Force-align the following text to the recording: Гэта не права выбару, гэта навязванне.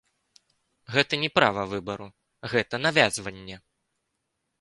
Гэта 0.93 1.13
не 1.23 1.29
права 1.37 1.65
выбару, 1.73 2.07
гэта 2.55 2.75
навязванне. 2.87 3.59